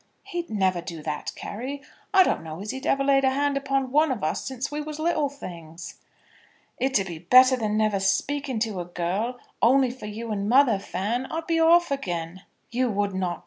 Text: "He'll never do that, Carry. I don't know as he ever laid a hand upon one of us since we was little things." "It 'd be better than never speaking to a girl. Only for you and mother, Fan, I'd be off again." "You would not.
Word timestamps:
"He'll 0.23 0.45
never 0.49 0.81
do 0.81 1.03
that, 1.03 1.31
Carry. 1.35 1.83
I 2.11 2.23
don't 2.23 2.43
know 2.43 2.59
as 2.61 2.71
he 2.71 2.83
ever 2.87 3.03
laid 3.03 3.23
a 3.23 3.29
hand 3.29 3.55
upon 3.55 3.91
one 3.91 4.11
of 4.11 4.23
us 4.23 4.43
since 4.43 4.71
we 4.71 4.81
was 4.81 4.97
little 4.97 5.29
things." 5.29 5.97
"It 6.79 6.95
'd 6.95 7.05
be 7.05 7.19
better 7.19 7.55
than 7.55 7.77
never 7.77 7.99
speaking 7.99 8.57
to 8.61 8.79
a 8.79 8.85
girl. 8.85 9.37
Only 9.61 9.91
for 9.91 10.07
you 10.07 10.31
and 10.31 10.49
mother, 10.49 10.79
Fan, 10.79 11.27
I'd 11.27 11.45
be 11.45 11.59
off 11.59 11.91
again." 11.91 12.41
"You 12.71 12.89
would 12.89 13.13
not. 13.13 13.39